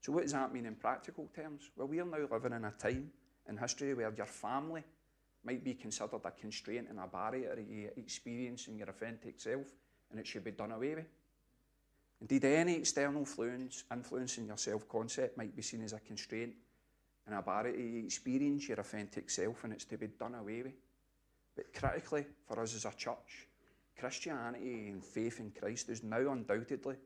[0.00, 1.70] So what does that mean in practical terms?
[1.76, 3.10] Well, we are now living in a time
[3.46, 4.82] in history where your family
[5.44, 9.66] might be considered a constraint and a barrier to you experiencing your authentic self
[10.10, 11.04] and it should be done away with.
[12.22, 16.54] Indeed, any external influence, influence in your self-concept might be seen as a constraint
[17.26, 20.72] and a barrier to experience your authentic self and it's to be done away with.
[21.54, 23.46] But critically, for us as a church,
[23.98, 26.96] Christianity and faith in Christ is now undoubtedly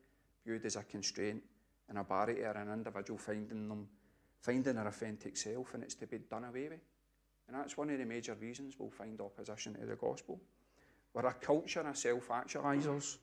[0.45, 1.43] viewed as a constraint
[1.89, 3.87] and a barrier an individual finding them,
[4.39, 6.79] finding their authentic self, and it's to be done away with.
[7.47, 10.39] And that's one of the major reasons we'll find opposition to the gospel.
[11.13, 13.17] We're a culture of self-actualizers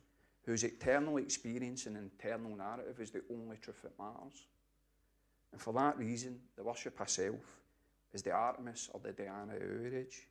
[0.45, 4.47] whose eternal experience and internal narrative is the only truth that matters.
[5.53, 7.61] And for that reason, the worship of self
[8.13, 10.27] is the Artemis or the Diana of our age.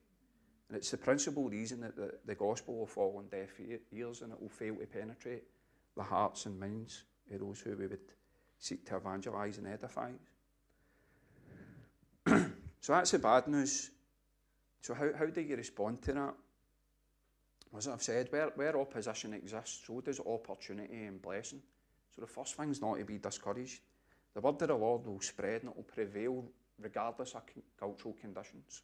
[0.67, 3.49] And it's the principal reason that the, the gospel will fall on deaf
[3.91, 5.43] ears and it will fail to penetrate
[5.95, 7.99] the hearts and minds of those who we would
[8.59, 10.11] seek to evangelize and edify.
[12.27, 13.91] so that's the bad news.
[14.81, 16.33] So, how, how do you respond to that?
[17.77, 21.61] As I've said, where, where opposition exists, so does opportunity and blessing.
[22.15, 23.81] So, the first thing's not to be discouraged.
[24.33, 26.45] The word of the Lord will spread and it will prevail
[26.79, 27.41] regardless of
[27.79, 28.83] cultural conditions.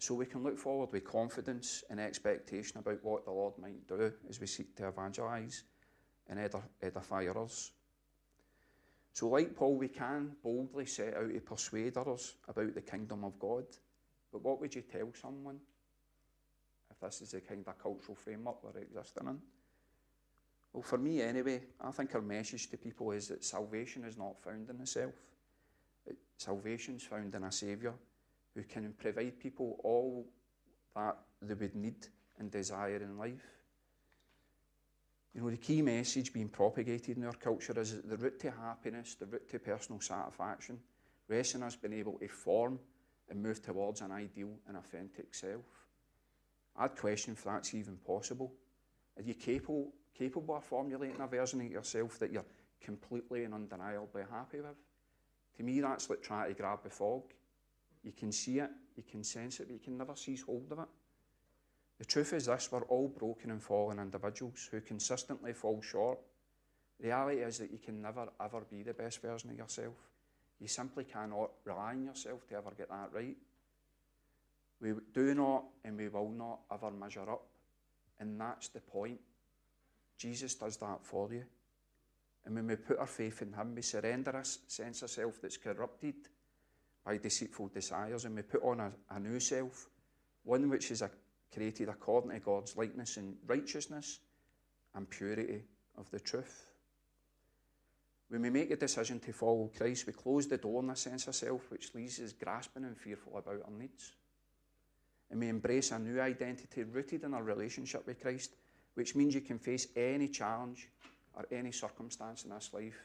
[0.00, 4.10] So we can look forward with confidence and expectation about what the Lord might do
[4.30, 5.64] as we seek to evangelise
[6.26, 6.40] and
[6.80, 7.72] edify others.
[9.12, 13.38] So, like Paul, we can boldly set out to persuade others about the kingdom of
[13.38, 13.64] God.
[14.32, 15.58] But what would you tell someone
[16.90, 19.38] if this is the kind of cultural framework we're existing in?
[20.72, 24.40] Well, for me anyway, I think our message to people is that salvation is not
[24.40, 25.12] found in the self.
[26.38, 27.92] Salvation is found in a Saviour
[28.54, 30.26] who can provide people all
[30.94, 33.46] that they would need and desire in life.
[35.34, 39.14] You know, the key message being propagated in our culture is the route to happiness,
[39.14, 40.80] the route to personal satisfaction,
[41.28, 42.80] rests in us being able to form
[43.28, 45.64] and move towards an ideal and authentic self.
[46.76, 48.52] I'd question if that's even possible.
[49.16, 52.44] Are you capable, capable of formulating a version of yourself that you're
[52.80, 54.76] completely and undeniably happy with?
[55.58, 57.22] To me, that's like trying to grab the fog.
[58.02, 60.78] You can see it, you can sense it, but you can never seize hold of
[60.78, 60.88] it.
[61.98, 66.18] The truth is this we're all broken and fallen individuals who consistently fall short.
[66.98, 69.94] The reality is that you can never ever be the best version of yourself.
[70.58, 73.36] You simply cannot rely on yourself to ever get that right.
[74.80, 77.46] We do not and we will not ever measure up.
[78.18, 79.20] And that's the point.
[80.16, 81.44] Jesus does that for you.
[82.44, 85.56] And when we put our faith in Him, we surrender a sense of self that's
[85.58, 86.14] corrupted
[87.04, 89.88] by deceitful desires and we put on a, a new self,
[90.44, 91.10] one which is a
[91.52, 94.20] created according to God's likeness in righteousness
[94.94, 95.62] and purity
[95.98, 96.70] of the truth.
[98.28, 101.26] When we make a decision to follow Christ, we close the door on a sense
[101.26, 104.12] of self which leaves us grasping and fearful about our needs.
[105.30, 108.54] And we embrace a new identity rooted in our relationship with Christ,
[108.94, 110.88] which means you can face any challenge
[111.34, 112.98] or any circumstance in this life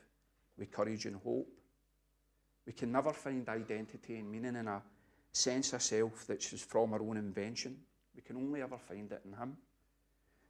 [0.58, 1.48] with courage and hope.
[2.66, 4.82] We can never find identity and meaning in a
[5.32, 7.78] sense of self that is from our own invention.
[8.16, 9.58] We can only ever find it in Him.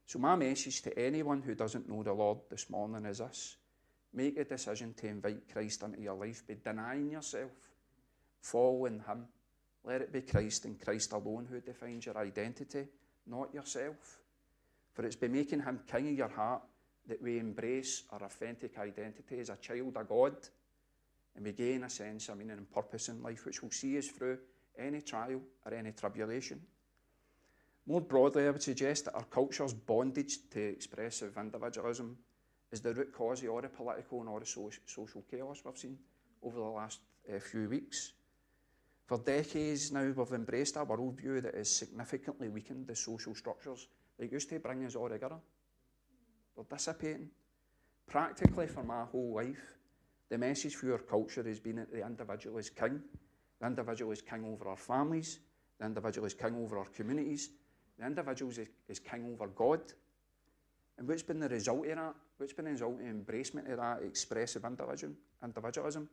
[0.06, 3.58] So, my message to anyone who doesn't know the Lord this morning is this
[4.14, 7.52] make a decision to invite Christ into your life by denying yourself,
[8.40, 9.28] follow in Him.
[9.84, 12.86] Let it be Christ and Christ alone who defines your identity,
[13.28, 14.20] not yourself.
[14.94, 16.62] For it's by making Him King of your heart
[17.08, 20.36] that we embrace our authentic identity as a child of God
[21.36, 24.08] and we gain a sense of meaning and purpose in life which will see us
[24.08, 24.38] through
[24.78, 26.62] any trial or any tribulation.
[27.88, 32.18] More broadly, I would suggest that our culture's bondage to expressive individualism
[32.72, 35.98] is the root cause of all the political and all the social chaos we've seen
[36.42, 37.00] over the last
[37.34, 38.14] uh, few weeks.
[39.06, 44.32] For decades now, we've embraced a worldview that has significantly weakened the social structures that
[44.32, 45.38] used to bring us all together.
[46.56, 47.30] They're dissipating.
[48.08, 49.78] Practically, for my whole life,
[50.30, 53.02] the message for our culture has been that the individual is king.
[53.60, 55.40] The individual is king over our families.
[55.80, 57.50] The individual is king over our communities.
[58.00, 59.82] The individual is, is king over God.
[60.98, 62.16] And what's been the result of that?
[62.38, 66.10] What's been the result of embracement of that expressive individualism?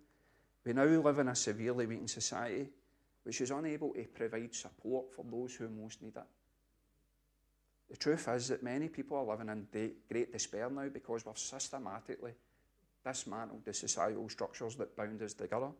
[0.64, 2.68] We now live in a severely weakened society
[3.24, 6.22] which is unable to provide support for those who most need it.
[7.90, 12.32] The truth is that many people are living in great despair now because we've systematically
[13.04, 15.70] dismantled oh, the societal structures that bound us together.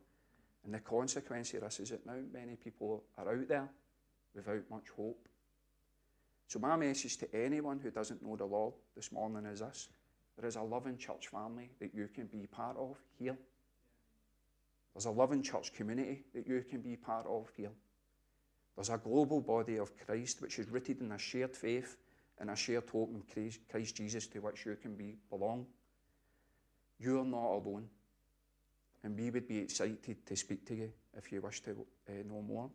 [0.65, 3.69] And the consequence of this is that now many people are out there
[4.33, 5.27] without much hope.
[6.47, 9.89] So, my message to anyone who doesn't know the Lord this morning is this
[10.37, 13.37] there is a loving church family that you can be part of here.
[14.93, 17.71] There's a loving church community that you can be part of here.
[18.75, 21.97] There's a global body of Christ which is rooted in a shared faith
[22.39, 25.65] and a shared hope in Christ Jesus to which you can be belong.
[27.03, 27.89] You are not alone.
[29.03, 32.41] And we would be excited to speak to you if you wish to uh, know
[32.41, 32.69] more.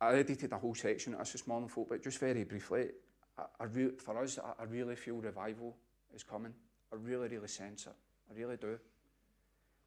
[0.00, 2.88] I edited a whole section of this this morning, folk, but just very briefly,
[3.36, 5.76] I, I re- for us, I, I, really feel revival
[6.14, 6.54] is coming.
[6.92, 7.94] I really, really sense it.
[8.30, 8.78] I really do.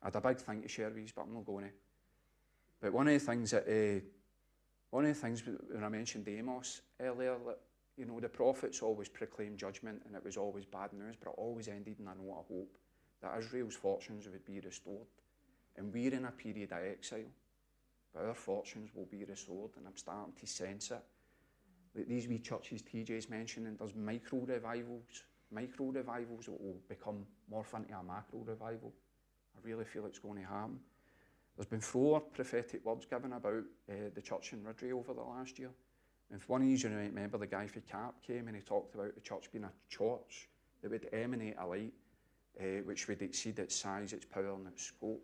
[0.04, 1.72] I had a big thing to share with you, but I'm not going to.
[2.82, 4.02] But one of the things that, uh,
[4.90, 7.38] one of the things when I mentioned Amos earlier,
[8.02, 11.36] you know, the prophets always proclaimed judgment and it was always bad news, but it
[11.38, 12.78] always ended in a note of hope
[13.22, 15.06] that Israel's fortunes would be restored.
[15.78, 17.30] And we're in a period of exile
[18.14, 21.04] but our fortunes will be restored, and I'm starting to sense it.
[21.96, 27.74] Like these wee churches TJ's mentioning, there's micro revivals, micro revivals that will become morph
[27.76, 28.94] into a macro revival.
[29.56, 30.80] I really feel it's going to happen.
[31.56, 35.60] There's been four prophetic words given about uh, the church in Riddrie over the last
[35.60, 35.72] year.
[36.32, 39.14] And if one of you remember, the guy for CAP came and he talked about
[39.14, 40.48] the church being a church
[40.82, 41.94] that would emanate a light
[42.60, 45.22] uh, which would exceed its size, its power, and its scope.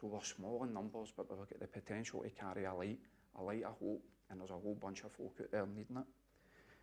[0.00, 2.98] So we're small in numbers, but we've got the potential to carry a light,
[3.38, 6.06] a light of hope, and there's a whole bunch of folk out there needing it.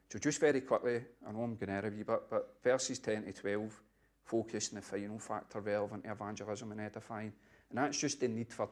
[0.09, 3.33] So just very quickly, I know I'm going a wee bit, but verses 10 to
[3.33, 3.81] 12
[4.23, 7.33] focus on the final factor relevant to evangelism and edifying.
[7.69, 8.69] And that's just the need for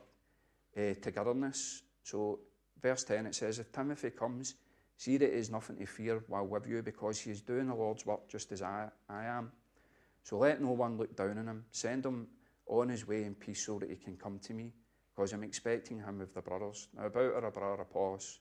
[0.78, 1.84] uh, togetherness.
[2.04, 2.40] So
[2.82, 4.56] verse 10 it says, If Timothy comes,
[4.98, 7.76] see that he is nothing to fear while with you, because he is doing the
[7.76, 9.52] Lord's work just as I, I am.
[10.24, 11.66] So let no one look down on him.
[11.72, 12.28] Send him
[12.68, 14.74] on his way in peace so that he can come to me,
[15.16, 16.90] because I'm expecting him with the brothers.
[16.98, 18.40] Now, about our brother Apollos,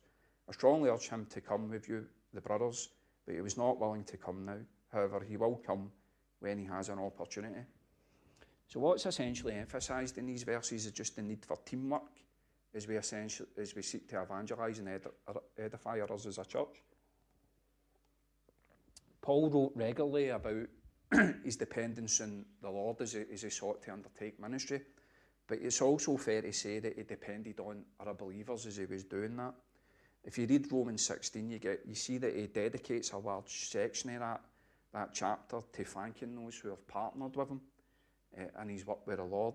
[0.48, 2.88] I strongly urge him to come with you, the brothers,
[3.24, 4.58] but he was not willing to come now.
[4.92, 5.90] However, he will come
[6.40, 7.62] when he has an opportunity.
[8.68, 12.10] So, what's essentially emphasised in these verses is just the need for teamwork
[12.76, 15.00] as we, essentially, as we seek to evangelise and
[15.58, 16.82] edify others as a church.
[19.22, 20.68] Paul wrote regularly about
[21.44, 24.82] his dependence on the Lord as he, as he sought to undertake ministry,
[25.48, 29.04] but it's also fair to say that he depended on other believers as he was
[29.04, 29.54] doing that.
[30.22, 34.10] If you read Romans 16, you get you see that he dedicates a large section
[34.14, 34.40] of that,
[34.92, 37.60] that chapter to thanking those who have partnered with him
[38.38, 39.54] uh, in his work with the Lord.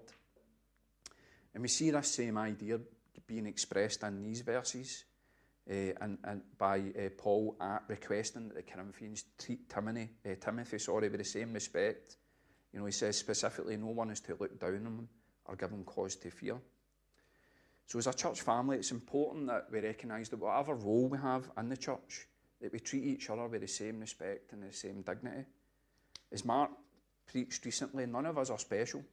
[1.53, 2.79] And we see this same idea
[3.27, 5.05] being expressed in these verses
[5.69, 10.79] uh, and, and by uh, Paul at requesting that the Corinthians treat Timothy, uh, Timothy
[10.79, 12.17] sorry, with the same respect.
[12.73, 15.09] You know, he says specifically, no one is to look down on him
[15.45, 16.57] or give him cause to fear.
[17.85, 21.51] So, as a church family, it's important that we recognise that whatever role we have
[21.57, 22.27] in the church,
[22.61, 25.45] that we treat each other with the same respect and the same dignity.
[26.31, 26.71] As Mark
[27.27, 29.03] preached recently, none of us are special.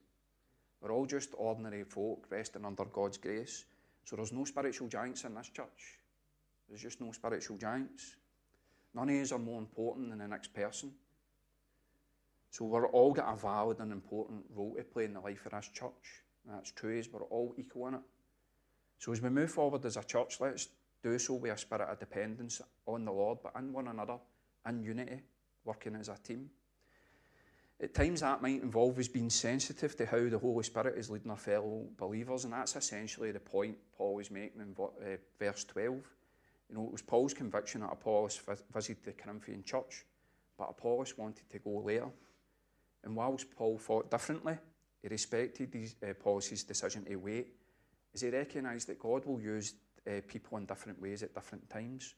[0.81, 3.65] We're all just ordinary folk resting under God's grace.
[4.09, 6.01] So there's no spiritual giants in this church.
[6.67, 8.17] There's just no spiritual giants.
[8.95, 10.93] None of us are more important than the next person.
[12.49, 15.53] So we're all got a valid and important role to play in the life of
[15.53, 16.23] this church.
[16.47, 18.01] That's true, is we're all equal in it.
[18.99, 20.69] So as we move forward as a church, let's
[21.03, 24.17] do so with a spirit of dependence on the Lord, but in one another,
[24.67, 25.21] in unity,
[25.67, 26.49] working as a team.
[27.81, 31.31] At times that might involve us being sensitive to how the Holy Spirit is leading
[31.31, 35.95] our fellow believers, and that's essentially the point Paul is making in uh, verse 12.
[36.69, 38.41] You know, it was Paul's conviction that Apollos
[38.75, 40.05] visited the Corinthian church,
[40.59, 42.09] but Apollos wanted to go later.
[43.05, 44.59] And whilst Paul thought differently,
[45.01, 47.47] he respected these, uh, decision to wait
[48.13, 49.75] is he recognised that God will use
[50.07, 52.15] uh, people in different ways at different times.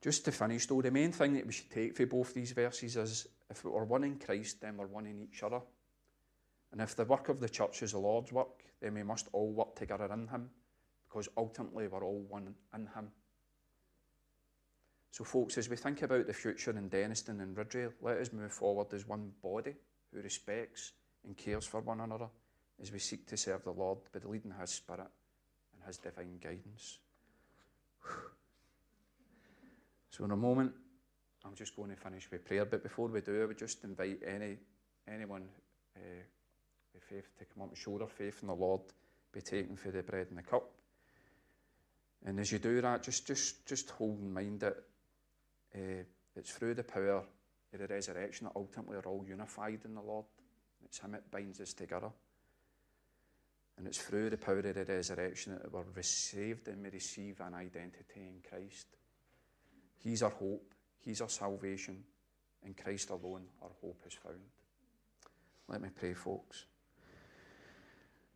[0.00, 2.96] Just to finish, though, the main thing that we should take from both these verses
[2.96, 3.26] is
[3.56, 5.60] if we're one in Christ, then we're one in each other.
[6.72, 9.52] And if the work of the church is the Lord's work, then we must all
[9.52, 10.50] work together in Him,
[11.08, 13.10] because ultimately we're all one in Him.
[15.12, 18.52] So, folks, as we think about the future in Dennistoun and Riddrie, let us move
[18.52, 19.74] forward as one body
[20.12, 20.92] who respects
[21.24, 22.26] and cares for one another
[22.82, 25.06] as we seek to serve the Lord by the leading His Spirit
[25.72, 26.98] and His divine guidance.
[30.10, 30.72] So, in a moment,
[31.44, 32.64] I'm just going to finish with prayer.
[32.64, 34.56] But before we do, I would just invite any
[35.06, 35.46] anyone
[35.96, 36.00] uh,
[36.94, 38.80] with faith to come up and show their faith in the Lord,
[39.32, 40.70] be taken for the bread and the cup.
[42.24, 44.76] And as you do that, just just just hold in mind that
[45.74, 46.04] uh,
[46.36, 47.22] it's through the power
[47.72, 50.24] of the resurrection that ultimately we're all unified in the Lord.
[50.84, 52.10] It's Him that binds us together.
[53.76, 57.54] And it's through the power of the resurrection that we're received and we receive an
[57.54, 58.86] identity in Christ.
[59.98, 60.73] He's our hope,
[61.04, 62.02] He's our salvation.
[62.64, 64.40] In Christ alone, our hope is found.
[65.68, 66.64] Let me pray, folks.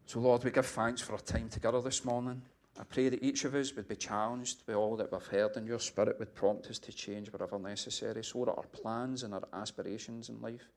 [0.07, 2.43] So, Lord, we give thanks for our time together this morning.
[2.79, 5.67] I pray that each of us would be challenged by all that we've heard, and
[5.67, 9.49] your Spirit would prompt us to change wherever necessary, so that our plans and our
[9.53, 10.69] aspirations in life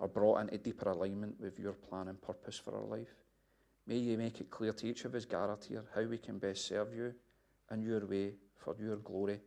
[0.00, 3.14] are brought into deeper alignment with your plan and purpose for our life.
[3.86, 6.66] May you make it clear to each of us gathered here how we can best
[6.66, 7.14] serve you
[7.70, 9.40] in your way for your glory.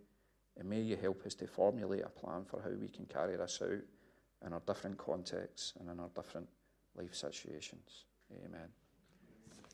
[0.58, 3.62] And may you help us to formulate a plan for how we can carry this
[3.62, 3.84] out
[4.45, 6.47] in our different contexts and in our different
[6.95, 8.06] life situations.
[8.32, 8.70] Amen.